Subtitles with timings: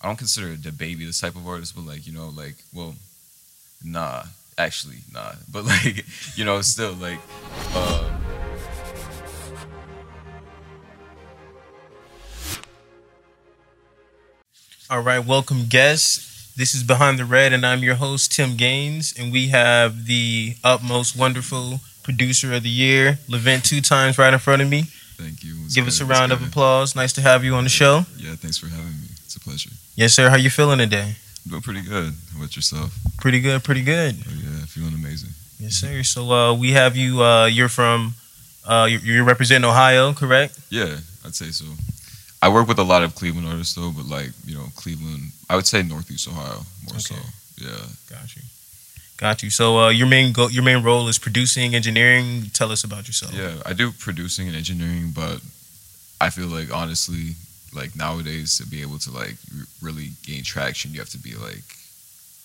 [0.00, 2.94] I don't consider the baby this type of artist, but like you know, like well,
[3.84, 4.24] nah,
[4.56, 6.04] actually nah, but like
[6.36, 7.18] you know, still like.
[7.74, 8.04] Uh,
[14.90, 16.52] All right, welcome guests.
[16.56, 19.14] This is Behind the Red, and I'm your host, Tim Gaines.
[19.18, 24.38] And we have the utmost wonderful producer of the year, Levent, two times right in
[24.38, 24.84] front of me.
[25.18, 25.54] thank you.
[25.66, 26.48] It's Give good, us a it's round of good.
[26.48, 26.96] applause.
[26.96, 28.04] Nice to have you on the show.
[28.16, 29.07] Yeah, thanks for having me.
[29.28, 29.68] It's a pleasure.
[29.94, 30.30] Yes, sir.
[30.30, 31.12] How you feeling today?
[31.44, 32.14] I'm doing pretty good.
[32.32, 32.96] How about yourself?
[33.18, 34.14] Pretty good, pretty good.
[34.26, 35.28] Oh yeah, feeling amazing.
[35.60, 36.02] Yes, sir.
[36.02, 37.22] So uh, we have you.
[37.22, 38.14] Uh, you're from.
[38.66, 40.58] Uh, you're, you're representing Ohio, correct?
[40.70, 41.66] Yeah, I'd say so.
[42.40, 45.32] I work with a lot of Cleveland artists though, but like you know, Cleveland.
[45.50, 47.14] I would say Northeast Ohio more so.
[47.60, 47.84] Yeah.
[48.08, 48.42] Got you.
[49.18, 49.50] Got you.
[49.50, 52.44] So uh, your main go- your main role is producing, engineering.
[52.54, 53.34] Tell us about yourself.
[53.34, 55.42] Yeah, I do producing and engineering, but
[56.18, 57.34] I feel like honestly,
[57.72, 59.36] like nowadays to be able to like
[59.82, 61.64] really gain traction, you have to be like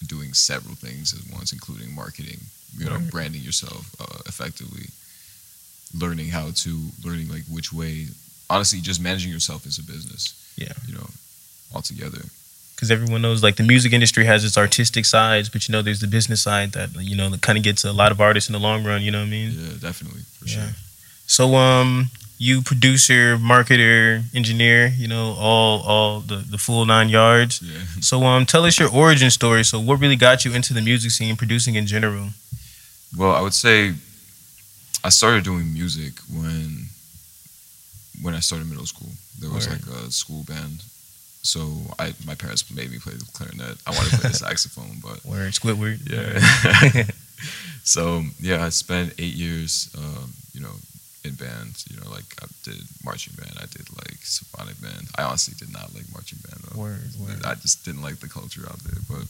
[0.08, 2.40] doing several things at once, including marketing,
[2.77, 3.12] you know, Right.
[3.12, 4.88] branding yourself uh, effectively,
[5.98, 8.07] learning how to learning like which way.
[8.49, 10.34] Honestly, just managing yourself as a business.
[10.57, 10.74] Yeah.
[10.88, 11.07] You know,
[11.74, 12.21] altogether.
[12.76, 16.02] because everyone knows like the music industry has its artistic sides, but you know there's
[16.02, 18.54] the business side that you know that kind of gets a lot of artists in
[18.54, 19.02] the long run.
[19.02, 19.52] You know what I mean?
[19.52, 20.54] Yeah, definitely for Yeah.
[20.55, 20.74] sure.
[21.26, 27.62] So um, you producer, marketer, engineer, you know all all the the full nine yards.
[27.62, 27.79] Yeah.
[28.01, 29.63] So um, tell us your origin story.
[29.63, 32.29] So what really got you into the music scene, producing in general?
[33.17, 33.93] Well, I would say
[35.03, 36.87] I started doing music when
[38.21, 39.09] when I started middle school.
[39.40, 39.85] There was Word.
[39.87, 40.84] like a school band.
[41.43, 41.59] So
[41.99, 43.77] I my parents made me play the clarinet.
[43.87, 45.99] I wanted to play the saxophone, but Word, Squidward.
[46.09, 47.03] yeah.
[47.84, 50.23] so yeah, I spent eight years, in
[51.44, 51.84] band.
[51.91, 53.55] You know, like I did marching band.
[53.60, 55.12] I did like symphonic band.
[55.18, 56.80] I honestly did not like marching band though.
[56.80, 57.44] Word, word.
[57.46, 59.02] I just didn't like the culture out there.
[59.10, 59.27] But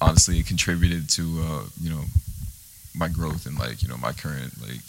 [0.00, 2.04] honestly, it contributed to uh, you know
[2.94, 4.86] my growth and like you know my current like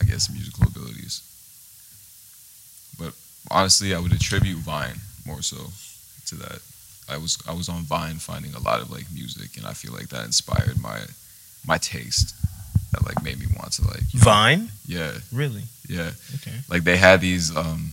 [0.00, 1.20] I guess musical abilities.
[2.98, 3.12] But
[3.50, 5.70] honestly, I would attribute Vine more so
[6.26, 6.60] to that.
[7.08, 9.92] I was I was on Vine finding a lot of like music, and I feel
[9.92, 11.00] like that inspired my
[11.66, 12.34] my taste.
[12.92, 15.62] That like made me want to like you know- Vine, yeah really?
[15.88, 16.56] yeah Okay.
[16.68, 17.90] like they had these um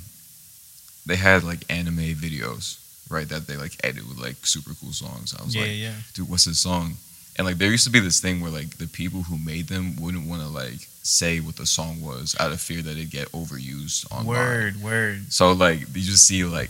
[1.05, 2.77] they had like anime videos
[3.09, 5.93] right that they like edit with like super cool songs i was Yeah, like yeah.
[6.13, 6.93] dude what's this song
[7.37, 9.95] and like there used to be this thing where like the people who made them
[9.99, 13.31] wouldn't want to like say what the song was out of fear that it'd get
[13.31, 15.31] overused on Word, word.
[15.31, 16.69] so like you just see like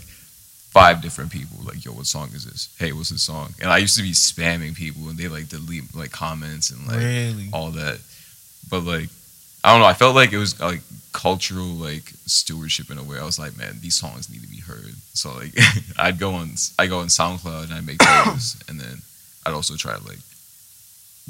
[0.70, 3.76] five different people like yo what song is this hey what's this song and i
[3.78, 7.48] used to be spamming people and they like delete like comments and like really?
[7.52, 7.98] all that.
[8.68, 9.08] But like,
[9.64, 9.86] I don't know.
[9.86, 10.80] I felt like it was like
[11.12, 13.18] cultural like stewardship in a way.
[13.18, 14.94] I was like, man, these songs need to be heard.
[15.14, 15.54] So like,
[15.98, 19.02] I'd go on I go on SoundCloud and I make playlists, and then
[19.46, 20.18] I'd also try to like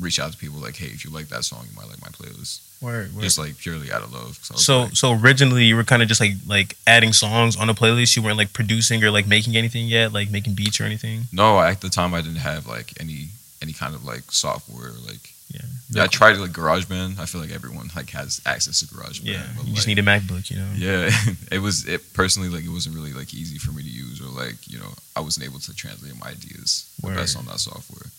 [0.00, 2.08] reach out to people like, hey, if you like that song, you might like my
[2.08, 2.60] playlist.
[2.82, 3.22] Word, word.
[3.22, 4.38] Just like purely out of love.
[4.42, 7.74] So like, so originally you were kind of just like like adding songs on a
[7.74, 8.16] playlist.
[8.16, 11.22] You weren't like producing or like making anything yet, like making beats or anything.
[11.32, 13.28] no, at the time I didn't have like any
[13.62, 14.92] any kind of like software.
[15.06, 15.60] Like, Yeah.
[15.90, 17.18] yeah, I tried like GarageBand.
[17.18, 19.24] I feel like everyone like has access to GarageBand.
[19.24, 19.46] Yeah.
[19.56, 20.70] but, You just like, need a MacBook, you know.
[20.76, 21.10] Yeah,
[21.52, 24.28] it was it personally like it wasn't really like easy for me to use or
[24.28, 28.10] like you know I wasn't able to translate my ideas the best on that software.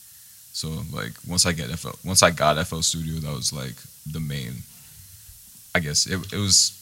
[0.53, 3.75] So like once I get FL, once I got FL Studio, that was like
[4.11, 4.63] the main.
[5.73, 6.77] I guess it it was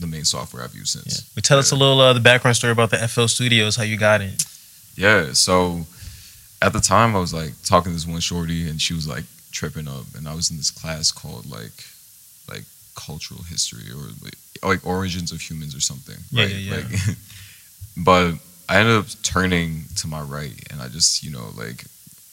[0.00, 1.18] the main software I've used since.
[1.18, 1.30] Yeah.
[1.34, 3.96] But tell us a little uh, the background story about the FL Studios, how you
[3.96, 4.44] got it.
[4.96, 5.86] Yeah, so
[6.64, 9.24] at the time I was like talking to this one shorty and she was like
[9.52, 11.84] tripping up and I was in this class called like
[12.48, 12.64] like
[12.96, 16.16] cultural history or like, like origins of humans or something.
[16.30, 16.54] Yeah, right?
[16.54, 16.76] yeah, yeah.
[16.76, 17.16] Like,
[17.98, 18.32] but
[18.68, 21.84] I ended up turning to my right and I just, you know, like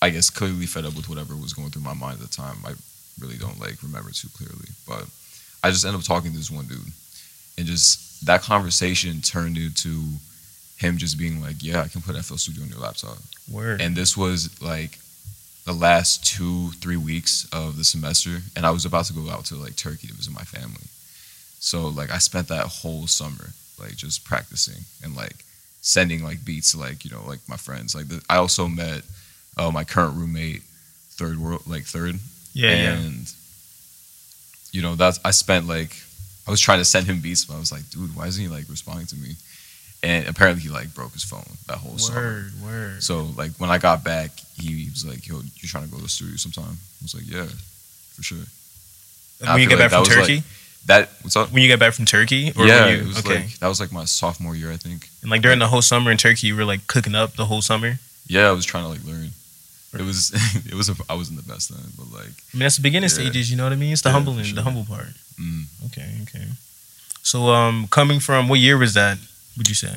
[0.02, 2.58] I guess clearly fed up with whatever was going through my mind at the time.
[2.66, 2.74] I
[3.20, 4.70] really don't like remember too clearly.
[4.88, 5.06] But
[5.62, 6.80] I just ended up talking to this one dude.
[7.58, 10.02] And just that conversation turned into
[10.82, 13.18] him just being like, Yeah, I can put FL Studio on your laptop.
[13.52, 13.82] Word.
[13.82, 15.00] And this was like
[15.66, 18.40] the last two, three weeks of the semester.
[18.56, 20.88] And I was about to go out to like Turkey to visit my family.
[21.60, 25.46] So like I spent that whole summer like just practicing and like
[25.82, 27.96] sending like beats to like, you know, like my friends.
[27.96, 29.04] Like the, I also met
[29.58, 30.64] uh, my current roommate,
[31.12, 32.20] third world like third.
[32.54, 32.98] yeah, yeah.
[32.98, 33.34] and
[34.72, 35.96] you know, that's I spent like
[36.48, 38.50] I was trying to send him beats, but I was like, dude, why isn't he
[38.50, 39.36] like responding to me?
[40.04, 42.20] And apparently he like broke his phone that whole summer.
[42.22, 43.04] Word, word.
[43.04, 46.04] So like when I got back, he was like, "Yo, you trying to go to
[46.04, 47.46] the studio sometime?" I was like, "Yeah,
[48.16, 48.38] for sure."
[49.40, 50.44] when you get like back from was, like- Turkey?
[50.88, 51.52] that what's up?
[51.52, 53.80] When you got back from Turkey, or yeah, you, it was okay, like that was
[53.80, 55.08] like my sophomore year, I think.
[55.22, 57.62] and like during the whole summer in Turkey, you were like cooking up the whole
[57.62, 58.00] summer.
[58.28, 59.30] Yeah, I was trying to like learn.
[59.94, 60.32] It was
[60.66, 63.10] it was a, I wasn't the best then, but like I mean, that's the beginning
[63.10, 63.22] Yeah.
[63.22, 63.52] stages.
[63.52, 63.94] You know what I mean?
[63.94, 65.14] It's the Yeah, humbling, for the humble part.
[65.40, 66.46] mm, Okay, okay.
[67.24, 69.20] So, um, coming from what year was that?
[69.58, 69.96] Would you say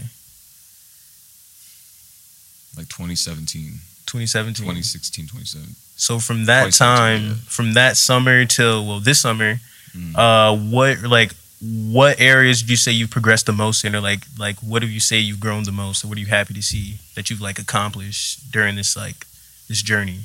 [2.77, 4.55] like 2017, 2017?
[4.67, 5.75] 2016, 2017.
[5.97, 7.35] So from that time, yeah.
[7.47, 9.61] from that summer till well, this summer,
[9.97, 10.17] Mm.
[10.17, 11.31] uh, what like
[11.63, 14.89] what areas did you say you've progressed the most in, or like like what do
[14.89, 17.41] you say you've grown the most, or what are you happy to see that you've
[17.41, 19.25] like accomplished during this like
[19.69, 20.25] this journey?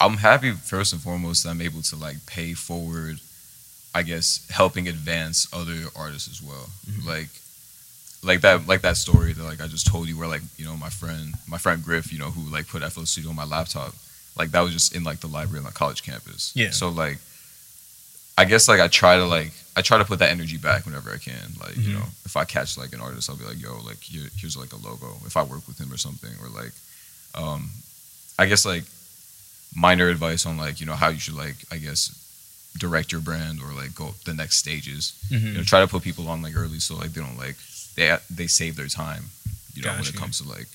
[0.00, 3.20] I'm happy first and foremost that I'm able to like pay forward,
[3.94, 6.70] I guess, helping advance other artists as well.
[6.90, 7.04] Mhm.
[7.06, 7.28] Like
[8.22, 10.76] like that like that story that like I just told you where like, you know,
[10.76, 13.94] my friend my friend Griff, you know, who like put FL Studio on my laptop,
[14.36, 16.52] like that was just in like the library on the college campus.
[16.54, 16.70] Yeah.
[16.70, 17.18] So like
[18.36, 21.10] I guess like I try to like I try to put that energy back whenever
[21.10, 21.54] I can.
[21.60, 21.98] Like, you Mhm.
[22.00, 24.72] know, if I catch like an artist, I'll be like, yo, like here, here's like
[24.72, 25.18] a logo.
[25.26, 26.72] If I work with him or something, or like
[27.34, 27.70] um
[28.38, 28.84] I guess like
[29.76, 32.10] minor advice on like you know how you should like I guess
[32.78, 35.12] direct your brand or like go the next stages.
[35.30, 35.46] Mm-hmm.
[35.46, 37.56] You know, try to put people on like early so like they don't like
[37.98, 39.24] they they save their time.
[39.74, 40.66] You know when it comes to like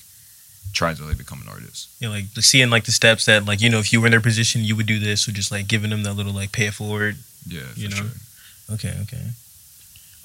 [0.72, 1.88] trying to like become an artist.
[2.00, 4.20] Know, like seeing like the steps that like you know if you were in their
[4.20, 6.74] position you would do this, or just like giving them that little like pay it
[6.74, 7.16] forward.
[7.46, 7.96] Yeah, for You know?
[7.96, 8.06] sure.
[8.74, 9.24] Okay, okay.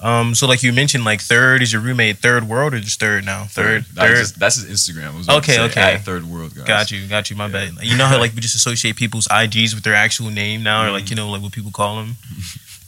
[0.00, 3.22] Um, so like you mentioned, like third is your roommate, third world or just third
[3.26, 3.44] now?
[3.44, 4.16] Third, That's, third.
[4.16, 5.14] just- that's his Instagram.
[5.18, 5.98] Was Okay, say, okay.
[5.98, 6.64] Third world guys.
[6.66, 7.36] Got you, got you.
[7.36, 7.52] My Yeah.
[7.70, 7.84] bad.
[7.84, 10.90] You know how like we just associate people's IGs with their actual name now, or
[10.90, 11.10] like Mhm.
[11.10, 12.16] you know like what people call them.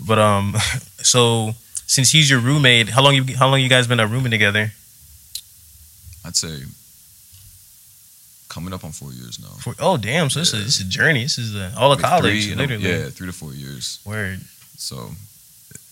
[0.01, 0.57] But um,
[1.03, 1.55] so
[1.93, 4.73] since he's your roommate, how long you how long you guys been a rooming together?
[6.25, 6.63] I'd say
[8.49, 9.55] coming up on four years now.
[9.61, 11.23] For oh damn, so this is this is a journey.
[11.23, 12.83] This is the, all of college, three, literally.
[12.83, 14.01] Yeah, three to four years.
[14.07, 14.41] Word.
[14.79, 15.11] So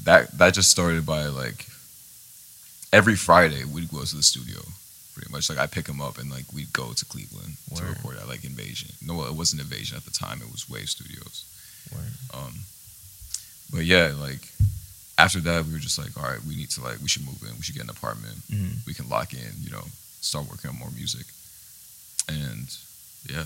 [0.04, 1.66] that that just started by like
[2.94, 4.60] every Friday we'd go to the studio.
[5.12, 8.16] Pretty much like I pick him up and like we'd go to Cleveland to record
[8.16, 8.88] at like Invasion.
[9.04, 10.40] No, it wasn't Invasion at the time.
[10.40, 11.44] It was Wave Studios.
[11.92, 12.12] Word.
[12.32, 12.54] Um,
[13.70, 14.48] but yeah, like
[15.24, 17.40] after that we were just like, all right, we need to like we should move
[17.42, 17.52] in.
[17.56, 18.36] We should get an apartment.
[18.52, 18.72] Mhm.
[18.86, 19.52] We can lock in.
[19.64, 19.84] You know,
[20.20, 21.26] start working on more music.
[22.28, 22.66] And
[23.28, 23.44] yeah,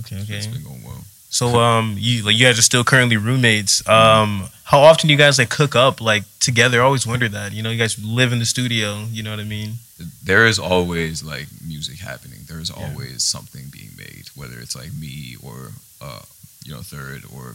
[0.00, 0.52] Okay, it's okay.
[0.54, 1.04] been going well.
[1.32, 3.86] So um, you like you guys are still currently roommates.
[3.88, 6.80] Um, how often do you guys like cook up like together?
[6.80, 7.52] I always wonder that.
[7.52, 9.04] You know, you guys live in the studio.
[9.12, 9.78] You know what I mean?
[10.24, 12.40] there is always like music happening.
[12.48, 12.82] There is Yeah.
[12.88, 16.22] always something being made, whether it's like me or uh,
[16.64, 17.54] you know Third or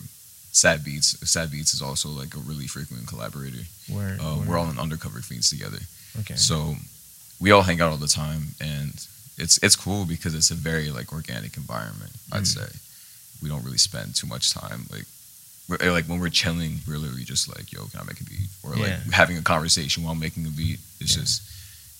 [0.55, 1.09] Sad Beats.
[1.29, 3.63] Sad Beats is also like a really frequent collaborator.
[3.89, 4.19] Word.
[4.21, 5.79] Uh, we're all in Undercover Fiends together,
[6.21, 6.35] okay.
[6.35, 6.75] so
[7.39, 8.93] we all hang out all the time, and
[9.37, 12.11] it's it's cool because it's a very like organic environment.
[12.31, 12.55] I'd Mhm.
[12.57, 12.67] say
[13.41, 15.05] we don't really spend too much time like.
[15.67, 18.49] We're, like when we're chilling, we're literally just like, "Yo, can I make a beat?"
[18.61, 18.99] Or like Yeah.
[19.11, 20.79] having a conversation while making a beat.
[20.99, 21.21] It's Yeah.
[21.23, 21.41] just,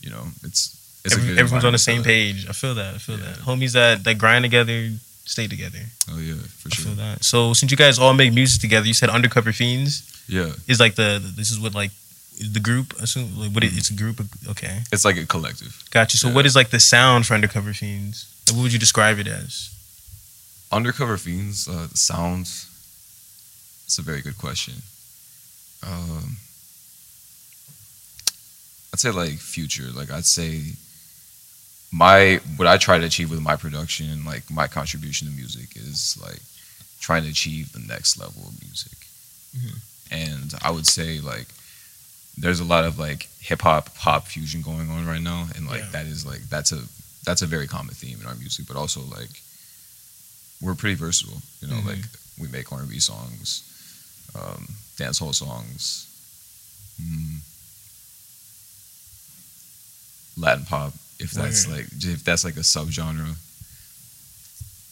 [0.02, 0.70] you know, it's
[1.04, 2.46] it's a Every- everyone's on the same page.
[2.48, 2.94] I feel that.
[2.94, 3.26] I feel Yeah.
[3.34, 3.40] that.
[3.42, 4.94] Homies that that grind together,
[5.26, 5.80] stay together.
[6.12, 6.94] Oh yeah, for sure.
[6.96, 7.24] that.
[7.24, 10.96] So since you guys all make music together, you said Undercover Fiends Yeah, is like
[10.96, 11.92] the this is what like
[12.54, 12.94] the group.
[13.02, 14.20] Assume like what it, it's a group.
[14.20, 15.74] Of, okay, it's like a collective.
[15.92, 16.18] got you.
[16.18, 16.36] So Yeah.
[16.36, 18.26] what is like the sound for Undercover Fiends?
[18.48, 19.70] Like, what would you describe it as?
[20.72, 22.68] Undercover Fiends, uh, the sounds.
[23.86, 24.74] It's a very good question.
[25.84, 26.38] Um,
[28.94, 29.90] I'd say like future.
[29.94, 30.62] Like I'd say
[31.92, 36.18] my what I try to achieve with my production like my contribution to music is
[36.22, 36.42] like
[37.00, 38.98] trying to achieve the next level of music.
[39.58, 39.80] Mhm.
[40.12, 41.48] And I would say like
[42.38, 45.82] there's a lot of like hip hop pop fusion going on right now, and like
[45.84, 45.90] Yeah.
[45.92, 46.82] that is like that's a
[47.24, 49.42] that's a very common theme in our music, but also like
[50.62, 51.42] we're pretty versatile.
[51.62, 51.86] You know, Mhm.
[51.86, 52.06] like
[52.38, 53.62] we make R and B songs,
[54.36, 56.06] um, dance hall songs,
[57.02, 57.40] mm,
[60.38, 60.94] Latin pop.
[61.20, 61.78] If that's Word.
[61.78, 63.36] like if that's like a subgenre,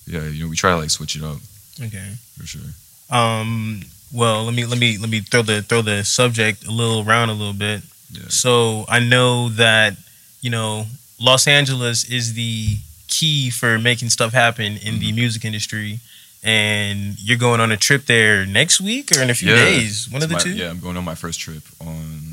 [0.07, 1.37] yeah, you know, we try to like switch it up
[1.81, 2.13] Okay.
[2.37, 2.61] for sure.
[3.09, 3.81] Um.
[4.11, 7.29] Well, let me let me let me throw the throw the subject a little around
[7.29, 7.81] a little bit.
[8.11, 8.23] Yeah.
[8.29, 9.95] So I know that
[10.41, 10.85] you know
[11.19, 12.77] Los Angeles is the
[13.07, 15.15] key for making stuff happen in the Mhm.
[15.15, 15.99] music industry,
[16.43, 19.65] and you're going on a trip there next week or in a few Yeah.
[19.65, 20.07] days.
[20.09, 20.51] One of the my- two.
[20.55, 22.32] Yeah, I'm going on my first trip on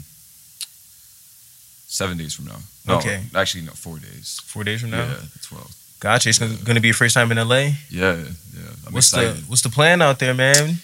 [2.01, 2.61] seven days from now.
[2.89, 3.19] No, Okay.
[3.41, 4.27] actually, no, four days.
[4.53, 5.05] Four days from now.
[5.07, 5.71] Yeah, twelve.
[6.07, 6.29] Gotcha.
[6.31, 6.49] It's Yeah.
[6.67, 7.63] going to be your first time in LA.
[8.01, 8.15] Yeah,
[8.59, 8.73] yeah.
[8.87, 9.37] I'm what's excited.
[9.37, 10.81] the What's the plan out there, man?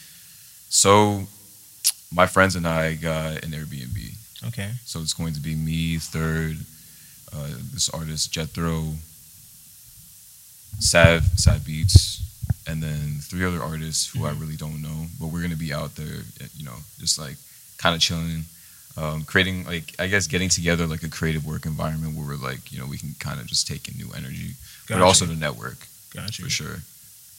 [0.68, 1.26] So,
[2.20, 3.98] my friends and I got an Airbnb.
[4.48, 4.70] Okay.
[4.84, 6.56] So it's going to be me, Third,
[7.32, 8.78] uh, this artist Jethro,
[10.78, 12.20] Sad Sad Beats,
[12.68, 14.40] and then three other artists who I Mhm.
[14.40, 16.18] really don't know, but we're gonna be out there,
[16.58, 17.36] you know, just like
[17.78, 18.44] kind of chilling,
[18.96, 22.72] um, creating like I guess getting together like a creative work environment where we're like
[22.72, 24.54] you know we can kind of just take in new energy,
[24.86, 25.00] Gotcha.
[25.00, 26.42] but also the network Gotcha.
[26.42, 26.76] for sure.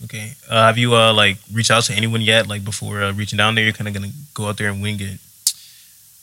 [0.03, 0.33] Okay.
[0.49, 2.47] Uh, have you uh like reached out to anyone yet?
[2.47, 4.97] Like before uh, reaching down there, you're kind of gonna go out there and wing
[5.01, 5.19] it.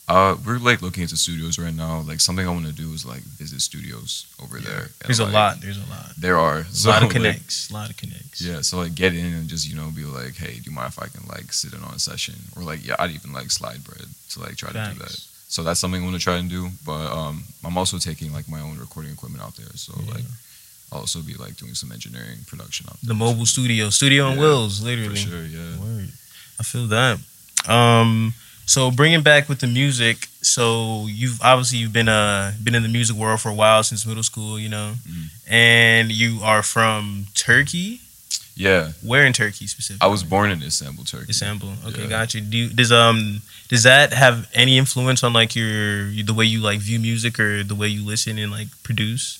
[0.07, 2.01] Uh, we're like looking into studios right now.
[2.01, 4.81] Like something I want to do is like visit studios over there.
[5.01, 5.61] and, There's a like, lot.
[5.61, 6.11] There's a lot.
[6.19, 7.71] There are A so, lot of like, connects.
[7.71, 8.39] a lot of connects.
[8.41, 10.89] Yeah, so like get in and just you know be like, hey, do you mind
[10.89, 13.49] if I can like sit in on a session or like yeah, I'd even like
[13.49, 15.17] slide bread to like try to do that.
[15.47, 16.69] So that's something I want to try and do.
[16.85, 19.73] But um, I'm also taking like my own recording equipment out there.
[19.75, 20.13] So Yeah.
[20.15, 20.25] like
[20.91, 24.41] I'll also be like doing some engineering production out The mobile studio, studio on Yeah,
[24.43, 25.15] wheels, for literally.
[25.15, 25.41] sure.
[25.45, 25.77] Yeah.
[25.79, 26.09] Word.
[26.59, 27.17] I feel that.
[27.67, 28.33] Um,
[28.65, 30.27] so bringing back with the music.
[30.41, 34.05] So you've obviously you've been uh been in the music world for a while since
[34.05, 35.25] middle school, you know, Mhm.
[35.47, 38.01] and you are from Turkey.
[38.57, 38.93] Yeah.
[39.01, 40.05] Where in Turkey specifically?
[40.07, 41.29] I was born in Istanbul, Turkey.
[41.31, 41.73] Istanbul.
[41.87, 42.07] Okay, Yeah.
[42.09, 42.41] got you.
[42.41, 46.61] Do you, does um does that have any influence on like your the way you
[46.61, 49.39] like view music or the way you listen and like produce?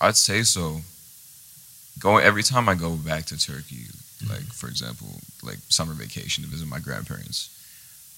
[0.00, 0.82] I'd say so.
[1.98, 3.86] Going every time I go back to Turkey,
[4.18, 4.32] Mm-hmm.
[4.32, 5.06] like for example,
[5.44, 7.50] like summer vacation to visit my grandparents,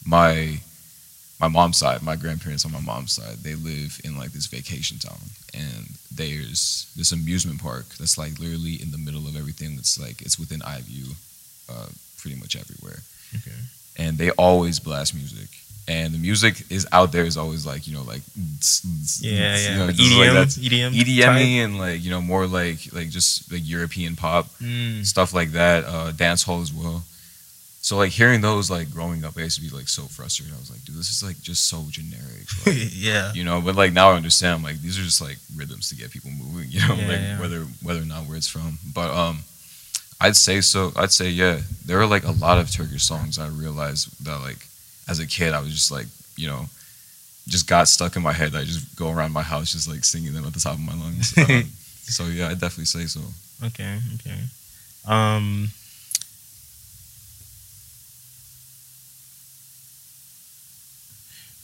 [0.06, 0.60] my
[1.40, 4.98] my mom's side, my grandparents on my mom's side, they live in like this vacation
[4.98, 5.20] town,
[5.54, 9.76] and there's this amusement park that's like literally in the middle of everything.
[9.76, 11.06] That's like it's within eye view,
[11.72, 11.86] uh,
[12.18, 13.00] pretty much everywhere.
[13.36, 13.56] Okay.
[13.96, 15.48] and they always blast music.
[15.88, 18.22] And the music is out there is always like you know like
[19.22, 19.70] Yeah, yeah.
[19.72, 23.08] you know, Like just like EDM, EDM, EDM and like you know more like like
[23.08, 25.04] just like European pop Mm.
[25.06, 27.02] stuff like that, uh, dance hall as well.
[27.82, 30.54] So like hearing those like growing up, I used to be like so frustrated.
[30.54, 33.32] I was like, dude, this is like just so generic, like, yeah.
[33.32, 33.60] you know.
[33.62, 36.66] But like now I understand, like these are just like rhythms to get people moving,
[36.70, 37.40] you know, Yeah, like yeah.
[37.40, 38.78] whether whether or not where it's from.
[38.94, 39.40] But um,
[40.20, 40.92] I'd say so.
[40.94, 41.60] I'd say yeah.
[41.86, 44.66] There are like a lot of Turkish songs I realized that like
[45.08, 46.06] as a kid I was just like
[46.36, 46.66] you know
[47.48, 48.54] just got stuck in my head.
[48.54, 50.94] I just go around my house just like singing them at the top of my
[50.94, 51.34] lungs.
[51.38, 51.64] Um,
[52.02, 53.20] so yeah, I definitely say so.
[53.64, 54.38] Okay, okay.
[55.06, 55.70] Um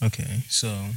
[0.02, 0.88] Okay, so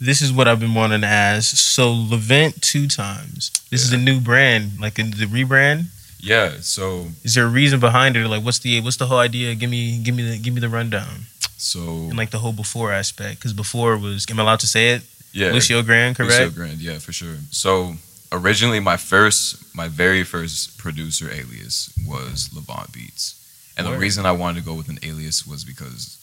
[0.00, 1.56] this is what I've been wanting to ask.
[1.56, 3.50] So Levent two times.
[3.70, 5.86] This is a new brand, like the rebrand.
[6.18, 6.54] Yeah.
[6.60, 8.26] So Is there a reason behind it?
[8.26, 9.54] Like, what's the what's the whole idea?
[9.54, 11.26] Give me give me the give me the rundown
[11.62, 13.38] so and like the whole before aspect.
[13.38, 15.02] Because before was am I allowed to say it?
[15.32, 15.50] yeah.
[15.52, 16.32] Lucio Grand, correct?
[16.32, 17.36] Lucio Grand, yeah, for sure.
[17.50, 17.94] So
[18.30, 23.34] originally, my first, my very first producer alias was Levant Beats,
[23.76, 23.94] and Word.
[23.94, 26.18] the reason I wanted to go with an alias was because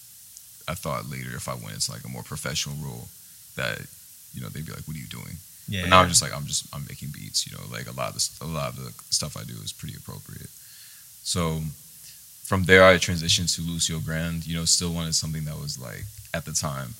[0.69, 3.07] I thought later if I went into like a more professional role,
[3.55, 3.79] that
[4.33, 5.35] you know they'd be like, "What are you doing?"
[5.67, 5.81] Yeah.
[5.81, 7.45] But now I'm just like, I'm just I'm making beats.
[7.45, 9.71] You know, like a lot of the, a lot of the stuff I do is
[9.73, 10.49] pretty appropriate.
[11.23, 11.61] So
[12.49, 14.47] from there, I transitioned to Lucio Grand.
[14.47, 16.95] You know, still wanted something that was like at the time,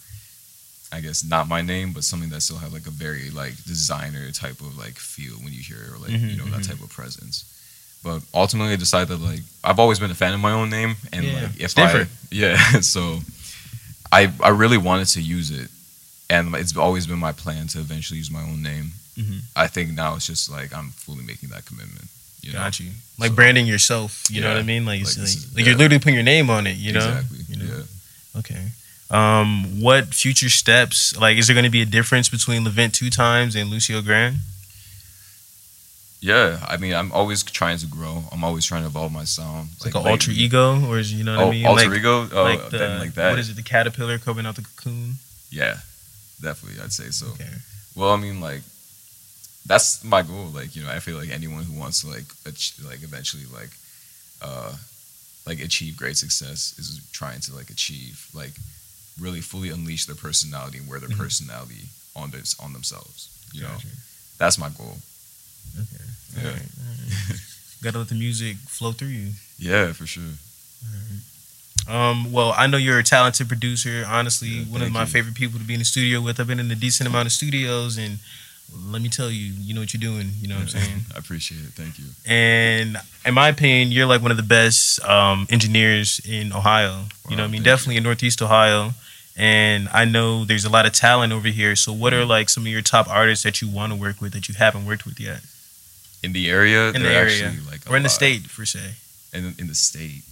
[0.92, 4.32] I guess not my name, but something that still had like a very like designer
[4.32, 6.68] type of like feel when you hear it, or like Mhm, you know that mhm.
[6.70, 7.46] type of presence.
[8.04, 10.96] But ultimately, I decided that like I've always been a fan of my own name,
[11.14, 12.10] and Yeah, like it's if I different.
[12.32, 13.20] yeah, so
[14.12, 15.70] I I really wanted to use it,
[16.30, 18.92] and it's always been my plan to eventually use my own name.
[19.18, 19.42] Mhm.
[19.56, 22.08] I think now it's just like I'm fully making that commitment.
[22.42, 22.60] You know?
[22.60, 22.92] Got you.
[23.18, 24.24] Like So- branding yourself.
[24.30, 24.86] You know what I mean?
[24.86, 26.78] Like, like like, is- like you're literally putting your name on it.
[26.78, 27.00] You know.
[27.06, 27.40] exactly.
[27.50, 27.76] You know?
[27.76, 28.40] Yeah.
[28.40, 28.72] Okay.
[29.12, 31.16] Um, what future steps?
[31.18, 34.38] Like, is there going to be a difference between Levent two times and Lucio Grand?
[36.22, 38.24] Yeah, I mean, I'm always trying to grow.
[38.32, 39.70] I'm always trying to evolve my sound.
[39.76, 41.66] It's like, an alter ego, or is you know what Oh, I mean?
[41.66, 42.28] alter like, ego.
[42.34, 43.30] Oh, like the like that.
[43.30, 43.56] what is it?
[43.56, 45.14] The caterpillar coming out the cocoon.
[45.50, 45.78] Yeah,
[46.42, 46.82] definitely.
[46.84, 47.28] I'd say so.
[47.34, 47.48] Okay.
[47.96, 48.62] Well, I mean, like
[49.66, 50.48] that's my goal.
[50.54, 53.70] Like, you know, I feel like anyone who wants to like, ach- like eventually, like,
[54.42, 54.74] uh,
[55.48, 58.54] like achieve great success is trying to like achieve, like,
[59.22, 61.18] really fully unleash their personality and wear their Mhm.
[61.18, 63.30] personality on this on themselves.
[63.54, 63.78] You know,
[64.38, 64.98] that's my goal.
[65.76, 66.04] Okay.
[66.38, 66.50] Yeah.
[66.54, 66.62] Right.
[66.62, 66.94] All
[67.30, 67.40] right.
[67.84, 69.30] Gotta let the music flow through you.
[69.58, 70.24] Yeah, for sure.
[71.88, 74.04] Um, well, I know you're a talented producer.
[74.08, 75.08] Honestly, Yeah, one of my you.
[75.08, 76.40] favorite people to be in the studio with.
[76.40, 78.20] I've been in a decent amount of studios, and
[78.92, 80.30] let me tell you, you know what you're doing.
[80.40, 81.00] You know what I'm saying?
[81.16, 81.72] I appreciate it.
[81.74, 82.06] Thank you.
[82.28, 87.06] And in my opinion, you're like one of the best um, engineers in Ohio.
[87.30, 88.92] You know, what I mean, definitely in Northeast Ohio.
[89.36, 91.76] And I know there's a lot of talent over here.
[91.76, 94.34] So, what are like some of your top artists that you want to work with
[94.34, 95.42] that you haven't worked with yet,
[96.24, 97.48] In the area, In the area.
[97.48, 98.80] actually like or in the state per se?
[99.34, 100.24] In, in the state.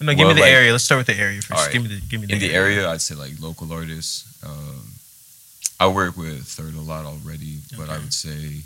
[0.00, 0.72] No, give Well, me the like- area.
[0.72, 1.50] Let's start with the area first.
[1.64, 1.72] Right.
[1.72, 4.24] Give me the give me the in the area, I'd say like local artists.
[4.44, 4.92] Um,
[5.80, 8.62] I work with Third a lot already, but I would say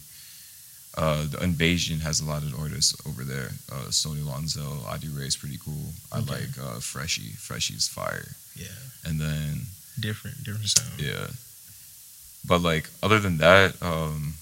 [0.97, 3.51] Uh, the Invasion has a lot of artists over there.
[3.71, 5.95] Uh, Sony Lonzel, Adi Ray is pretty cool.
[6.11, 6.31] I Okay.
[6.43, 7.35] like uh, Freshie.
[7.39, 8.35] Freshie's fire.
[8.57, 8.75] Yeah.
[9.07, 9.67] And then
[10.01, 10.99] Different, different sound.
[10.99, 11.29] yeah,
[12.51, 14.35] but like other than that, um,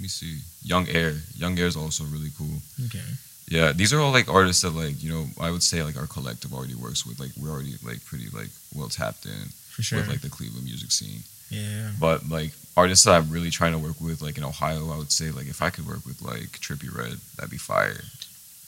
[0.00, 0.38] me see.
[0.62, 1.14] Young Air.
[1.36, 2.56] Young Air is also really cool.
[2.86, 3.04] Okay.
[3.48, 6.06] Yeah, these are all like artists that like you know I would say like our
[6.06, 7.18] collective already works with.
[7.18, 9.98] Like we're already like pretty like well tapped in For sure.
[9.98, 11.22] with like the Cleveland music scene.
[11.50, 11.90] yeah.
[11.98, 15.10] But like artists that I'm really trying to work with, like in Ohio, I would
[15.10, 18.04] say like if I could work with like Trippie Redd, that'd be fire.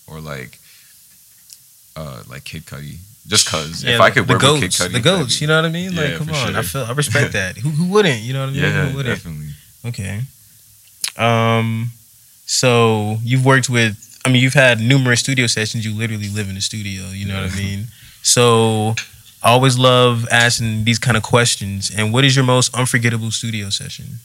[0.09, 0.59] Or like
[1.97, 2.97] uh like Kid Cudi.
[3.29, 5.41] Just cause Yeah, if I could work goats, with Kid Cudi, the goats.
[5.41, 5.93] You know what I mean?
[5.93, 6.57] Yeah, like, come for on.
[6.57, 7.57] I feel, I respect that.
[7.57, 8.21] Who, who wouldn't?
[8.23, 8.63] You know what I mean?
[8.67, 9.15] yeah, who wouldn't?
[9.15, 9.51] definitely.
[9.87, 10.23] Okay.
[11.17, 11.93] Um,
[12.47, 13.99] so you've worked with.
[14.25, 15.85] I mean, you've had numerous studio sessions.
[15.85, 17.03] You literally live in the studio.
[17.11, 17.87] You know what I mean?
[18.23, 18.95] So
[19.43, 21.91] I always love asking these kind of questions.
[21.91, 24.21] And what is your most unforgettable studio session?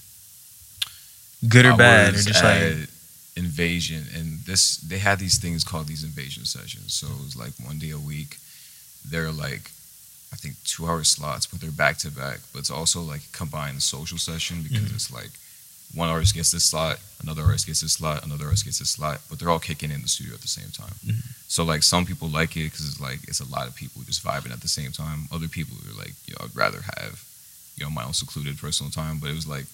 [1.47, 2.89] Good or I bad, or just like
[3.35, 6.93] Invasion, and this they had these things called these Invasion sessions.
[6.93, 8.37] So it was like one day a week.
[9.09, 9.71] They're like,
[10.33, 12.39] I think two hour slots, but they're back to back.
[12.51, 14.95] But it's also like a combined social session because Mhm.
[14.95, 15.29] it's like
[15.93, 19.21] one artist gets this slot, another artist gets this slot, another artist gets this slot,
[19.29, 20.93] but they're all kicking in the studio at the same time.
[21.05, 21.23] Mhm.
[21.47, 24.23] So like some people like it because it's like it's a lot of people just
[24.23, 25.27] vibing at the same time.
[25.31, 27.23] Other people are like, you know, I'd rather have,
[27.75, 29.19] you know, my own secluded personal time.
[29.19, 29.65] But it was like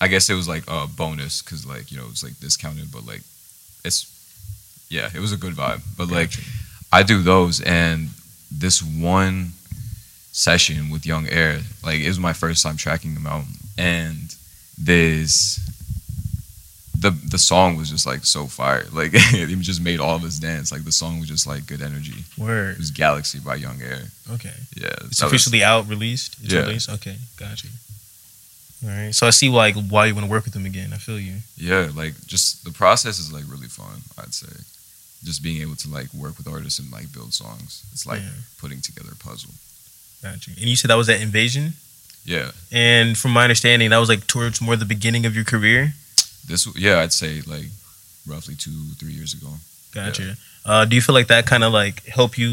[0.00, 3.06] I guess it was like a bonus because like you know it's like discounted, but
[3.06, 3.22] like
[3.84, 4.06] it's
[4.88, 5.82] yeah, it was a good vibe.
[5.96, 6.32] But like.
[6.92, 8.10] I do those, and
[8.50, 9.52] this one
[10.32, 13.44] session with Young Air, like it was my first time tracking them out,
[13.76, 14.34] and
[14.78, 15.58] this
[16.98, 20.38] the the song was just like so fire, like it just made all of us
[20.38, 20.72] dance.
[20.72, 22.24] Like the song was just like good energy.
[22.38, 24.02] It was Galaxy by Young Air.
[24.32, 24.52] Okay.
[24.76, 26.36] Yeah, It's that was- officially out, released.
[26.42, 26.60] It's Yeah.
[26.60, 26.88] released.
[26.90, 27.70] Okay, got you.
[28.84, 29.14] All right.
[29.14, 30.92] So I see like why you want to work with them again.
[30.92, 31.36] I feel you.
[31.56, 34.52] yeah like just the process is like really fun i'd say
[35.24, 38.28] just being able to like work with artists and like build songs it's like Yeah.
[38.60, 39.52] putting together a puzzle
[40.22, 40.52] Got you.
[40.60, 41.74] And you said that was at Invasion.
[42.26, 45.94] Yeah And from my understanding, that was like towards more the beginning of your career.
[46.50, 47.68] this yeah i'd say like
[48.26, 49.48] roughly two three years ago
[49.94, 50.36] Gotcha.
[50.66, 52.50] Uh, do you feel like that kind of like help you,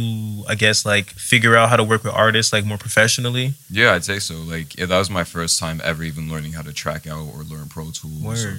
[0.48, 3.48] I guess, like figure out how to work with artists like more professionally?
[3.80, 6.62] yeah i'd say so like yeah, that was my first time ever even learning how
[6.62, 8.56] to track out or learn pro tools or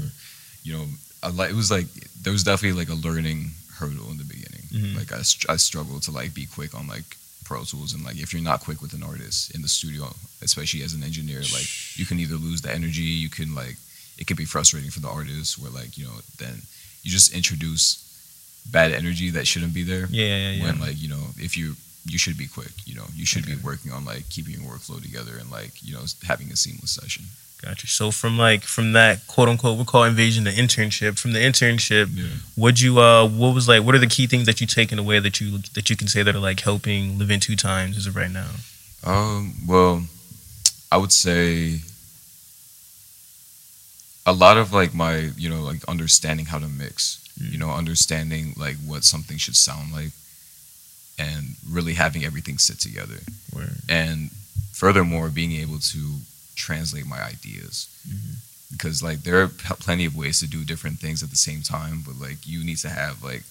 [0.67, 0.85] you know
[1.23, 1.87] I, it was like
[2.23, 4.97] there was definitely like a learning hurdle in the beginning Mhm.
[4.99, 5.23] like I,
[5.55, 8.61] I struggled to like be quick on like pro tools and like if you're not
[8.67, 10.05] quick with an artist in the studio
[10.43, 13.77] especially as an engineer like you can either lose the energy you can like
[14.19, 16.55] it can be frustrating for the artist where like you know then
[17.03, 18.01] you just introduce
[18.71, 20.63] bad energy that shouldn't be there Yeah, yeah, yeah.
[20.65, 21.75] when like you know if you
[22.07, 23.55] you should be quick you know you should Okay.
[23.55, 26.93] be working on like keeping your workflow together and like you know having a seamless
[26.93, 27.25] session
[27.65, 27.87] Gotcha.
[27.87, 31.19] So from like from that quote unquote we'll call invasion the internship.
[31.19, 32.25] From the internship, yeah
[32.57, 35.19] what you uh what was like what are the key things that you taken away
[35.19, 38.07] that you that you can say that are like helping live in two times as
[38.07, 38.51] of right now?
[39.05, 40.05] Um, well,
[40.91, 41.81] I would say
[44.27, 48.55] a lot of like my, you know, like understanding how to mix, you know, understanding
[48.57, 50.13] like what something should sound like
[51.19, 53.21] and really having everything sit together.
[53.55, 53.77] Word.
[53.89, 54.31] And
[54.73, 55.99] furthermore, being able to
[56.55, 57.87] translate my ideas.
[58.09, 58.37] Mhm.
[58.73, 61.63] Because like there are p- plenty of ways to do different things at the same
[61.63, 63.45] time, but like you need to have like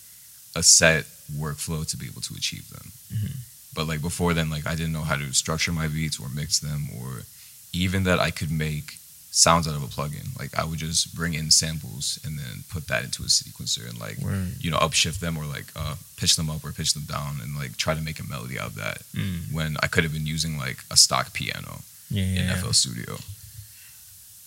[0.56, 2.92] a set workflow to be able to achieve them.
[3.14, 3.36] Mhm.
[3.74, 6.60] But like before then, like I didn't know how to structure my beats or mix
[6.60, 7.24] them, or
[7.72, 9.00] even that I could make
[9.32, 10.28] sounds out of a plugin.
[10.38, 14.00] Like I would just bring in samples and then put that into a sequencer and
[14.00, 14.58] like Word.
[14.64, 17.56] you know upshift them or like uh, pitch them up or pitch them down and
[17.56, 19.52] like try to make a melody out of that Mm.
[19.52, 21.82] when I could have been using like a stock piano
[22.14, 22.56] Yeah, in yeah.
[22.62, 23.18] FL Studio.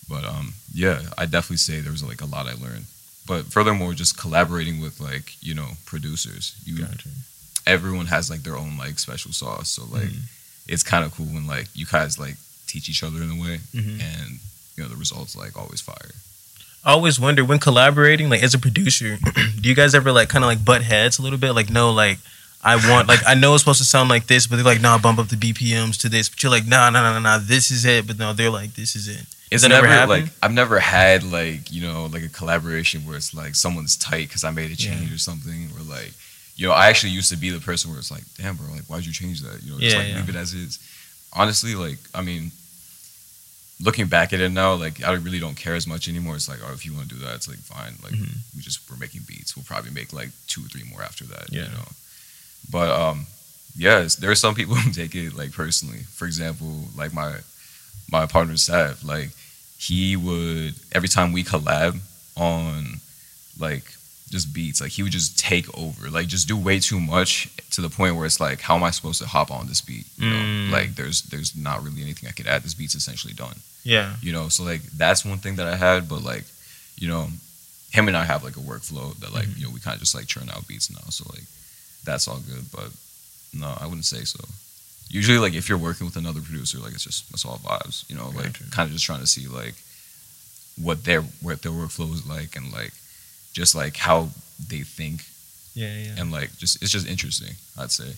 [0.09, 2.85] But um, yeah, I definitely say there was like a lot I learned.
[3.26, 7.09] But furthermore, just collaborating with like you know producers, you Gotcha.
[7.66, 9.68] everyone has like their own like special sauce.
[9.68, 10.22] So like Mhm.
[10.68, 12.37] it's kind of cool when like you guys like
[12.68, 14.00] teach each other in a way, Mhm.
[14.00, 14.38] and
[14.76, 16.12] you know the results like always fire.
[16.85, 19.18] I always wonder when collaborating, like as a producer,
[19.61, 21.52] do you guys ever like kind of like butt heads a little bit?
[21.52, 22.18] Like, no, like
[22.62, 24.99] I want, like I know it's supposed to sound like this, but they're like, nah,
[24.99, 26.29] bump up the BPMs to this.
[26.29, 28.07] But you're like, nah, nah, nah, nah, nah, this is it.
[28.07, 29.25] But no, they're like, this is it.
[29.51, 30.09] It's that never ever happen?
[30.25, 34.27] like I've never had like you know like a collaboration where it's like someone's tight
[34.27, 34.90] because I made a Yeah.
[34.90, 36.12] change or something, or like
[36.57, 38.85] you know I actually used to be the person where it's like, damn bro, like
[38.87, 39.62] why'd you change that?
[39.62, 40.16] You know, just Yeah, like yeah.
[40.16, 40.81] leave it as is.
[41.33, 42.51] Honestly, like I mean,
[43.81, 46.35] looking back at it now, like I really don't care as much anymore.
[46.35, 47.95] It's like, oh, if you want to do that, it's like fine.
[48.03, 48.38] Like Mhm.
[48.57, 49.55] we just we're making beats.
[49.57, 51.53] We'll probably make like two or three more after that.
[51.53, 51.64] Yeah.
[51.64, 51.88] You know,
[52.70, 53.26] but um,
[53.76, 55.98] yes, there are some people who take it like personally.
[56.14, 57.37] For example, like my
[58.11, 59.31] my partner Sav, like
[59.79, 61.98] he would every time we collab
[62.37, 63.00] on
[63.59, 63.85] like
[64.31, 67.81] just beats, like he would just take over, like just do way too much to
[67.81, 70.07] the point where it's like, how am I supposed to hop on this beat?
[70.18, 70.70] You know, Mm.
[70.72, 72.62] like there's there's not really anything I could add.
[72.62, 73.57] This beat's essentially done.
[73.85, 74.16] Yeah.
[74.20, 76.44] You know, so like that's one thing that I had, but like,
[76.98, 77.29] you know,
[77.92, 79.59] him and I have like a workflow that like Mhm.
[79.59, 81.44] you know we kind of just like churn out beats now, so like
[82.07, 82.64] that's all good.
[82.73, 82.88] But
[83.53, 84.42] no, I wouldn't say so.
[85.09, 88.09] Usually, like if you're working with another producer, like it's just it's all vibes.
[88.09, 88.71] You know, like Gotcha.
[88.71, 89.75] kind of just trying to see like
[90.83, 92.92] what their what their workflow is like and like
[93.53, 94.29] just like how
[94.69, 95.25] they think
[95.75, 96.14] Yeah, yeah.
[96.21, 97.55] and like just it's just interesting.
[97.79, 98.12] I'd say.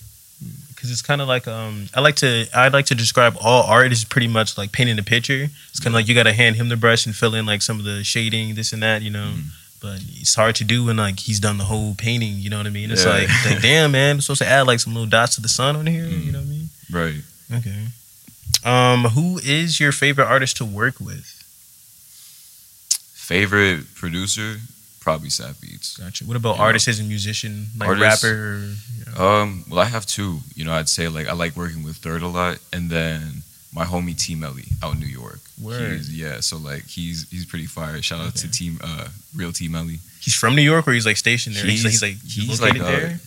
[0.69, 3.93] because it's kind of like um I like to I like to describe all art
[3.93, 5.49] is pretty much like painting a picture.
[5.71, 7.63] It's kind of like you got to hand him the brush and fill in like
[7.63, 9.33] some of the shading, this and that, you know.
[9.37, 9.45] Mhm.
[9.81, 12.35] But it's hard to do when like he's done the whole painting.
[12.39, 12.91] You know what I mean?
[12.91, 13.11] It's Yeah.
[13.11, 15.77] like, like damn man, I'm supposed to add like some little dots to the sun
[15.77, 16.05] on here.
[16.05, 16.25] Mm.
[16.25, 16.69] You know what I mean?
[16.91, 17.23] Right.
[17.55, 17.87] Okay.
[18.65, 21.35] Um, who is your favorite artist to work with?
[23.15, 24.57] Favorite producer,
[25.01, 25.97] probably Sap Beats.
[25.99, 26.25] Gotcha.
[26.25, 28.35] What about artists artist as a musician, like Artist- rapper?
[28.35, 29.25] Or, you know?
[29.43, 30.41] Um, well, I have two.
[30.55, 33.43] You know, I'd say like I like working with Third a lot, and then
[33.81, 35.41] my homie T Melly out in New York.
[35.63, 35.93] Word.
[35.99, 38.01] He's, yeah, so like he's he's pretty fire.
[38.03, 39.07] Shout out to Team uh
[39.41, 39.99] Real Team Melly.
[40.25, 41.65] He's from New York, or he's like stationed there.
[41.65, 43.21] He's, He's- like he's like he's like, there.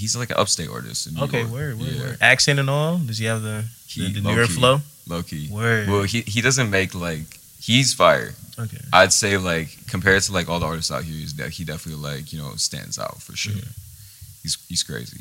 [0.00, 1.06] He's like an upstate artist.
[1.06, 1.52] In New Okay, York.
[1.52, 2.00] word, word, yeah.
[2.02, 2.18] word.
[2.20, 2.98] Accent and all.
[2.98, 4.80] Does he have the the, He- the New York flow?
[5.06, 5.48] Low key.
[5.50, 5.88] Word.
[5.88, 7.28] Well, he he doesn't make like
[7.60, 8.30] he's fire.
[8.58, 8.80] okay.
[8.92, 12.32] I'd say like compared to like all the artists out here, that he definitely like
[12.32, 13.54] you know stands out for sure.
[13.54, 13.72] Yeah.
[14.42, 15.20] He's he's crazy.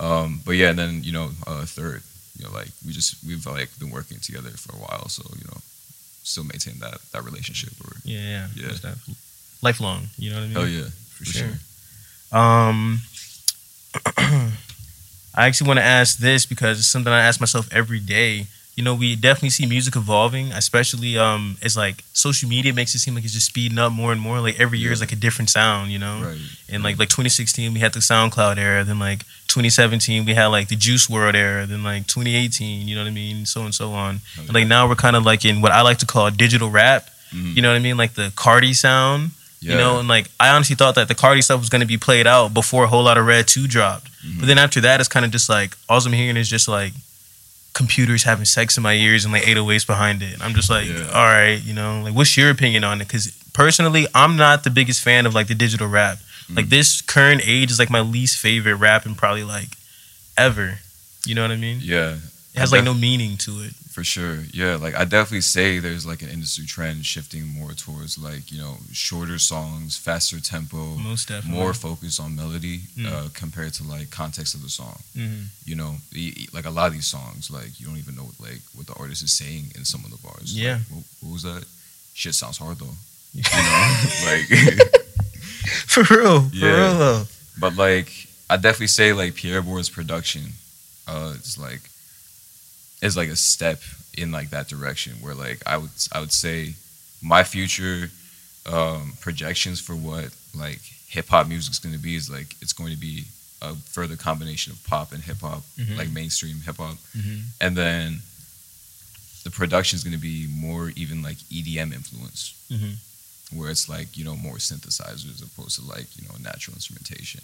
[0.00, 2.02] Um, but yeah, and then you know uh, third,
[2.38, 5.44] you know like we just we've like been working together for a while, so you
[5.44, 5.58] know
[6.22, 7.72] still maintain that that relationship.
[7.84, 8.94] Or Yeah, yeah, Yeah.
[9.62, 10.08] Lifelong.
[10.18, 10.56] You know what I mean?
[10.56, 11.48] oh yeah, for sure.
[11.48, 12.38] sure.
[12.38, 13.00] Um,
[15.34, 18.46] I actually want to ask this because it's something I ask myself every day.
[18.74, 23.00] You know, we definitely see music evolving, especially um, it's like social media makes it
[23.00, 24.40] seem like it's just speeding up more and more.
[24.40, 26.22] Like every year is like a different sound, you know.
[26.24, 26.38] Right.
[26.70, 30.68] And like like 2016 we had the SoundCloud era, then like 2017 we had like
[30.68, 33.90] the Juice WRLD era, then like 2018, you know what I mean, so and so
[33.92, 34.20] on.
[34.38, 36.70] Oh, And like now we're kind of like in what I like to call digital
[36.70, 37.08] rap.
[37.34, 37.54] Mhm.
[37.56, 39.32] You know what I mean, like the Carti sound.
[39.60, 39.72] yeah.
[39.72, 41.98] You know, and like I honestly thought that the Carti stuff was going to be
[41.98, 44.08] played out before a whole lot of Red Two dropped.
[44.24, 44.40] Mhm.
[44.40, 46.94] But then after that, it's kind of just like all I'm hearing is just like
[47.72, 50.36] computers having sex in my ears and like 808s behind it.
[50.40, 51.08] I'm just like, Yeah.
[51.12, 53.08] all right, you know, like what's your opinion on it?
[53.08, 56.18] Because personally, I'm not the biggest fan of like the digital rap.
[56.50, 56.70] Like Mhm.
[56.70, 59.70] this current age is like my least favorite rap and probably like
[60.36, 60.78] ever.
[61.24, 61.78] You know what I mean?
[61.82, 62.16] yeah,
[62.54, 63.72] It has like no meaning to it.
[63.92, 64.40] For sure.
[64.52, 64.76] Yeah.
[64.76, 68.76] Like I definitely say there's like an industry trend shifting more towards like, you know,
[68.92, 71.58] shorter songs, faster tempo, Most definitely.
[71.58, 73.06] more focus on melody Mm.
[73.10, 74.98] uh, compared to like context of the song.
[75.16, 75.46] Mhm.
[75.64, 75.96] You know,
[76.52, 79.22] like a lot of these songs, like you don't even know like what the artist
[79.22, 80.52] is saying in some of the bars.
[80.52, 80.74] Yeah.
[80.74, 81.64] Like, what, what was that?
[82.14, 82.96] Shit sounds hard though.
[83.34, 83.94] You know,
[84.26, 84.46] like,
[85.86, 86.50] For real.
[86.50, 87.24] For real though.
[87.58, 88.10] but like
[88.50, 90.52] I definitely say like Pierre Bourne's production,
[91.08, 91.80] uh, it's like
[93.02, 93.80] is like a step
[94.16, 96.74] in like that direction where like I would I would say
[97.20, 98.10] my future
[98.66, 102.72] um, projections for what like hip hop music is going to be is like it's
[102.72, 103.24] going to be
[103.60, 105.96] a further combination of pop and hip hop, Mhm.
[105.96, 107.42] like mainstream hip hop, Mhm.
[107.60, 108.22] and then
[109.44, 112.96] the production is going to be more even like EDM influence, Mhm.
[113.52, 117.40] where it's like you know more synthesizers as opposed to like you know natural instrumentation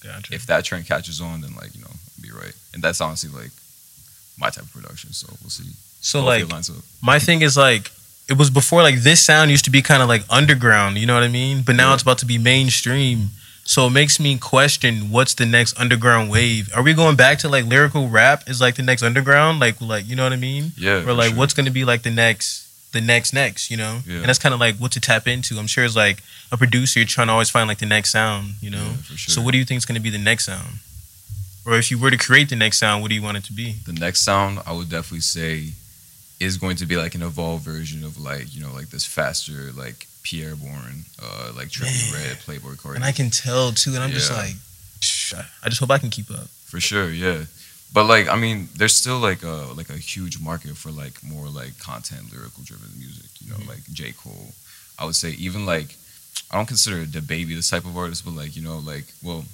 [0.00, 0.34] Gotcha.
[0.34, 2.54] if that trend catches on, then like you know, be right.
[2.74, 3.50] And that's honestly like
[4.38, 5.12] my type of production.
[5.12, 5.70] So we'll see.
[6.00, 7.90] so Hopefully like my thing is like
[8.28, 11.14] it was before like this sound used to be kind of like underground you know
[11.14, 11.94] what i mean but now Yeah.
[11.94, 13.30] it's about to be mainstream
[13.64, 17.48] so it makes me question what's the next underground wave are we going back to
[17.48, 20.72] like lyrical rap is like the next underground like like you know what i mean
[20.76, 21.04] Yeah.
[21.06, 21.38] or like sure.
[21.38, 24.16] what's to be like the next the next next you know Yeah.
[24.20, 26.18] and that's kind of like what to tap into i'm sure it's like
[26.50, 29.16] a producer you're trying to always find like the next sound you know Yeah, for
[29.16, 29.32] sure.
[29.34, 30.78] so what do you think is to be the next sound
[31.64, 33.52] or if you were to create the next sound what do you want it to
[33.52, 35.72] be the next sound I would definitely say
[36.40, 39.70] is going to be like an evolved version of like you know like this faster
[39.76, 42.28] like Pierre Bourne, uh, like Trippie Man.
[42.28, 42.94] Red, Playboi Carti.
[42.96, 44.54] and i can tell too and i'm just like
[45.64, 47.44] I just hope i can keep up For sure, yeah.
[47.94, 51.48] But like, I mean, there's still like a like a huge market for like more
[51.60, 53.28] like content, lyrical driven music.
[53.40, 53.68] You know, Mhm.
[53.68, 54.54] like J Cole.
[54.98, 55.88] I would say even like
[56.50, 59.44] I don't consider the baby this type of artist, but like you know, like well,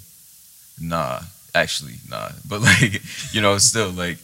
[0.79, 1.19] nah,
[1.55, 2.29] actually nah.
[2.47, 3.01] But like
[3.33, 4.17] you know, still like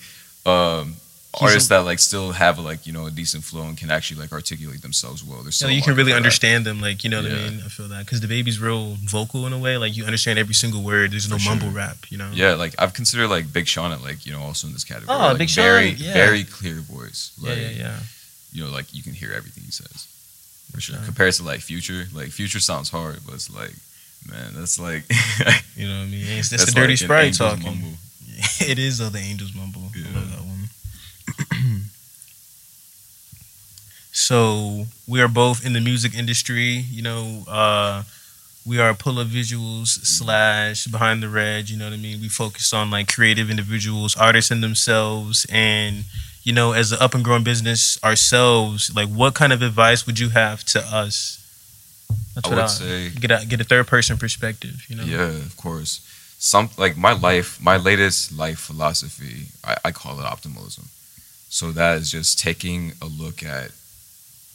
[0.45, 0.95] um
[1.41, 4.31] artists that like still have like you know a decent flow and can actually like
[4.31, 5.41] articulate themselves well.
[5.43, 6.17] There's Yeah, still you can really that.
[6.17, 7.61] understand them, like you know what I mean.
[7.65, 10.53] I feel that because the baby's real vocal in a way, like you understand every
[10.53, 11.11] single word.
[11.11, 12.29] There's no For mumble rap, you know.
[12.33, 15.15] Yeah, like I've considered like Big Sean at like you know also in this category.
[15.17, 16.13] Oh, like, Big Sean, very yeah.
[16.13, 17.31] very clear voice.
[17.41, 17.99] yeah, Like, yeah, yeah.
[18.53, 20.07] you know, like you can hear everything he says.
[20.71, 20.97] For sure.
[21.05, 23.73] Compared to like Future, like Future sounds hard, but it's like,
[24.29, 25.03] man, that's like
[25.75, 26.25] You know what I mean?
[26.39, 27.63] It's, that's, that's the dirty like sprite talking.
[27.63, 27.97] mumble.
[28.61, 29.81] it is though the angels mumble.
[29.93, 31.81] I love that one.
[34.11, 36.85] so we are both in the music industry.
[36.89, 38.03] You know, uh,
[38.65, 41.69] we are Pulla Visuals slash Behind the Red.
[41.69, 42.21] You know what I mean?
[42.21, 46.05] We focus on like creative individuals, artists in themselves, and
[46.43, 50.19] you know, as an up and growing business ourselves, like what kind of advice would
[50.19, 51.41] you have to us?
[52.33, 54.85] That's I what would I say- get a get a third person perspective.
[54.89, 56.01] You know, Yeah, of course.
[56.37, 60.87] Some like my life, my latest life philosophy, I, I call it optimalism.
[61.49, 63.71] So that is just taking a look at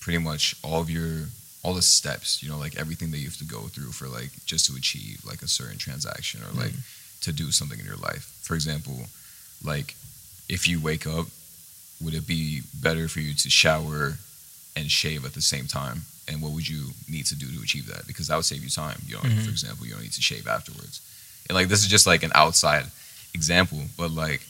[0.00, 1.28] pretty much all of your
[1.62, 4.30] all the steps, you know, like everything that you have to go through for like
[4.46, 7.20] just to achieve like a certain transaction or like mm.
[7.22, 8.24] to do something in your life.
[8.42, 9.06] For example,
[9.64, 9.94] like
[10.48, 11.26] if you wake up,
[12.02, 14.14] would it be better for you to shower
[14.74, 16.02] and shave at the same time?
[16.30, 18.06] And what would you need to do to achieve that?
[18.06, 19.02] Because that would save you time.
[19.06, 19.44] You know, Mhm.
[19.44, 21.00] for example, you don't need to shave afterwards.
[21.48, 22.86] And like this is just like an outside
[23.34, 24.42] example, but like,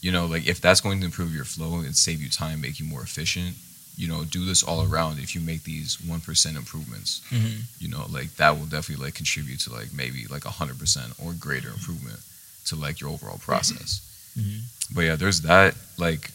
[0.00, 2.80] you know, like if that's going to improve your flow and save you time, make
[2.80, 3.56] you more efficient,
[3.98, 5.18] you know, do this all around.
[5.18, 7.62] If you make these one percent improvements, Mhm.
[7.80, 11.12] you know, like that will definitely like contribute to like maybe like a hundred percent
[11.18, 12.20] or greater improvement
[12.66, 14.00] to like your overall process.
[14.38, 14.62] Mhm.
[14.94, 15.74] But yeah, there's that.
[15.98, 16.30] Like,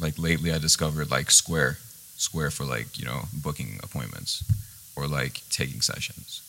[0.00, 1.78] like lately, I discovered like Square,
[2.20, 4.44] Square for like you know booking appointments
[4.96, 6.42] or like taking sessions,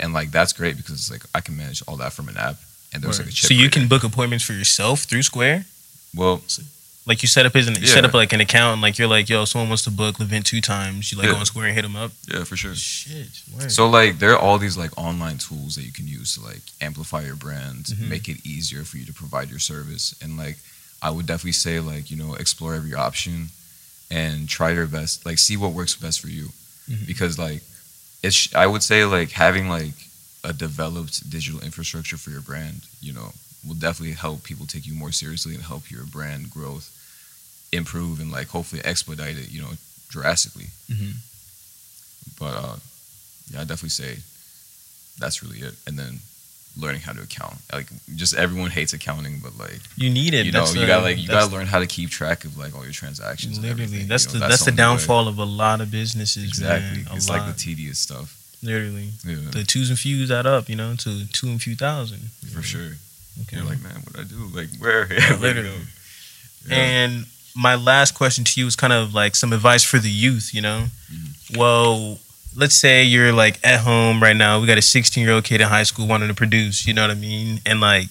[0.00, 2.56] and like that's great because it's like I can manage all that from an app.
[2.92, 3.48] And there's like a chip.
[3.48, 3.88] so you right can there.
[3.88, 5.64] book appointments for yourself through Square.
[6.14, 6.42] well,
[7.06, 9.28] Like you set up his, you set up like an account, and like you're like,
[9.28, 11.10] yo, someone wants to book Levent two times.
[11.10, 12.12] You like go on Square and hit them up.
[12.32, 12.74] yeah, for sure.
[12.76, 13.72] Shit, word.
[13.72, 16.62] So like there are all these like online tools that you can use to like
[16.80, 18.08] amplify your brand, Mhm.
[18.08, 20.14] make it easier for you to provide your service.
[20.22, 20.58] And like
[21.02, 23.48] I would definitely say like, you know, explore every option
[24.10, 26.50] and try your best, like see what works best for you.
[26.90, 27.06] Mhm.
[27.06, 27.62] Because like
[28.22, 29.94] it's I would say like having like
[30.42, 33.32] a developed digital infrastructure for your brand, you know,
[33.66, 36.90] will definitely help people take you more seriously and help your brand growth
[37.72, 39.72] improve and like hopefully expedite it, you know,
[40.08, 40.66] drastically.
[40.90, 41.14] Mhm.
[42.38, 42.76] But uh,
[43.50, 44.18] yeah, I definitely say
[45.18, 45.74] that's really it.
[45.86, 46.20] And then
[46.76, 47.56] learning how to account.
[47.72, 50.46] Like just everyone hates accounting, but like you need it.
[50.46, 52.56] you know, That's you the- gotta like you gotta learn how to keep track of
[52.58, 53.58] like all your transactions.
[53.60, 54.88] Literally, that's you know, the that's, the only way.
[54.88, 56.44] downfall of a lot of businesses.
[56.44, 57.16] Exactly, man.
[57.16, 57.40] It's lot.
[57.46, 58.36] like the tedious stuff.
[58.62, 62.30] literally Yeah, the twos and fews add up, you know, to two and few thousand.
[62.52, 62.92] for sure.
[63.42, 63.56] Okay.
[63.56, 64.36] You're like, man, what I do?
[64.54, 65.06] Like where?
[65.08, 65.70] Where'd Literally.
[66.68, 66.76] Yeah.
[66.76, 70.50] And my last question to you is kind of like some advice for the youth,
[70.54, 70.86] you know?
[71.12, 71.58] Mm-hmm.
[71.58, 72.18] Well,
[72.56, 74.60] let's say you're like at home right now.
[74.60, 77.02] We got a 16 year old kid in high school wanting to produce, you know
[77.02, 77.60] what I mean?
[77.66, 78.08] And like,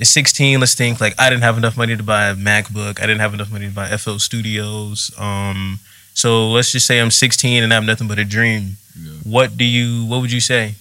[0.00, 3.00] at 16, let's think like I didn't have enough money to buy a MacBook.
[3.00, 5.10] I didn't have enough money to buy FL Studios.
[5.18, 5.78] Um,
[6.14, 8.76] so let's just say I'm 16 and I have nothing but a dream.
[8.98, 9.12] Yeah.
[9.24, 10.74] What do you, what would you say?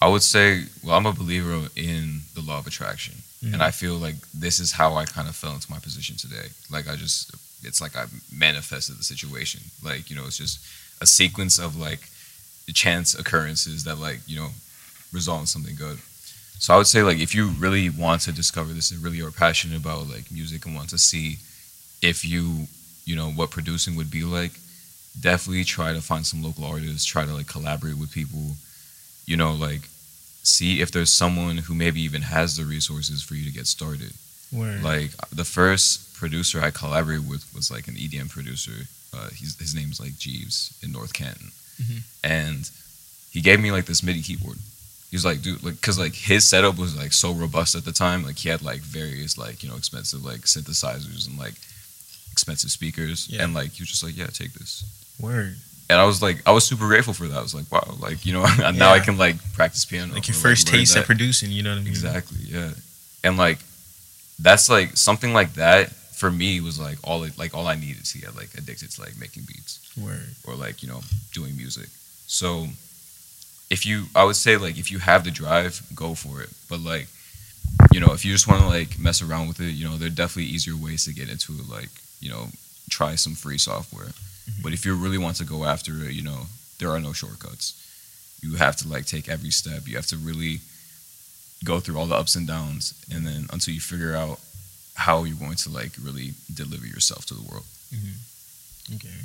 [0.00, 3.14] I would say, well, I'm a believer in the law of attraction.
[3.44, 3.54] Mhm.
[3.54, 6.48] And I feel like this is how I kind of fell into my position today.
[6.70, 9.60] Like I just, it's like I manifested the situation.
[9.82, 10.58] Like, you know, it's just
[11.02, 12.08] a sequence of like
[12.72, 14.48] chance occurrences that like, you know,
[15.12, 15.98] result in something good.
[16.58, 19.30] So I would say like if you really want to discover this and really are
[19.30, 21.36] passionate about like music and want to see
[22.00, 22.68] if you,
[23.04, 24.52] you know, what producing would be like,
[25.20, 28.56] definitely try to find some local artists, try to like collaborate with people,
[29.26, 29.82] you know, like
[30.42, 34.12] see if there's someone who maybe even has the resources for you to get started.
[34.52, 34.82] Word.
[34.82, 38.86] Like the first producer I collaborated with was like an EDM producer.
[39.14, 41.50] Uh, he's, his name's like Jeeves in North Canton,
[41.82, 42.02] Mhm.
[42.24, 42.70] and
[43.30, 44.58] he gave me like this MIDI keyboard.
[45.10, 47.92] He was like, dude, like, cause like his setup was like so robust at the
[47.92, 48.24] time.
[48.24, 51.54] Like he had like various like you know expensive like synthesizers and like
[52.30, 53.42] expensive speakers, Yeah.
[53.44, 54.84] and like he was just like, yeah, take this.
[55.20, 55.56] Word.
[55.90, 57.36] And I was like, I was super grateful for that.
[57.36, 60.14] I was like, wow, like you know, now I can like practice piano.
[60.14, 61.88] Like your or, first learn taste at producing, you know what I mean?
[61.88, 62.70] Exactly, yeah.
[63.22, 63.58] And like
[64.38, 65.92] that's like something like that
[66.22, 69.00] for me was like all it, like all I needed to get like addicted to
[69.00, 70.28] like making beats Word.
[70.46, 71.00] or like, you know,
[71.32, 71.88] doing music.
[72.28, 72.68] So
[73.70, 76.50] if you I would say like if you have the drive, go for it.
[76.70, 77.08] But like
[77.92, 80.06] you know, if you just want to like mess around with it, you know, there
[80.06, 82.44] are definitely easier ways to get into it like, you know,
[82.88, 84.12] try some free software.
[84.14, 84.62] Mm-hmm.
[84.62, 86.42] But if you really want to go after it, you know,
[86.78, 87.66] there are no shortcuts.
[88.42, 89.88] You have to like take every step.
[89.88, 90.60] You have to really
[91.64, 94.38] go through all the ups and downs and then until you figure out
[95.06, 97.64] how are you're going to like really deliver yourself to the world.
[98.96, 99.18] Okay.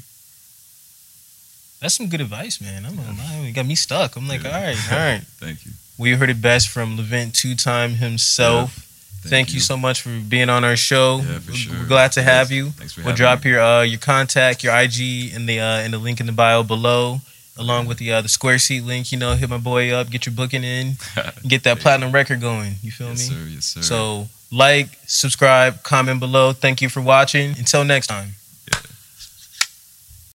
[1.82, 2.86] That's some good advice, man.
[2.86, 3.44] I'm gonna lie.
[3.46, 4.16] You got me stuck.
[4.16, 4.56] I'm like, Yeah.
[4.56, 5.22] all right, all right.
[5.38, 5.72] Thank you.
[5.98, 8.84] We heard it best from Levent two time himself.
[9.24, 9.60] Thank, you.
[9.60, 11.18] so much for being on our show.
[11.18, 11.74] Yeah, for We're- sure.
[11.80, 12.70] We're glad to have Thanks- you.
[12.72, 13.52] Thanks for We'll having drop me.
[13.52, 16.64] your uh, your contact, your IG in the uh, in the link in the bio
[16.64, 17.20] below,
[17.58, 19.12] along with the uh, the Square Seat link.
[19.12, 20.94] You know, hit my boy up, get your booking in,
[21.48, 22.76] get that platinum record going.
[22.82, 23.36] You feel yes, me?
[23.36, 23.48] sir.
[23.50, 23.82] Yes, sir.
[23.82, 26.54] So like, subscribe, comment below.
[26.54, 27.50] Thank you for watching.
[27.58, 28.37] Until next time.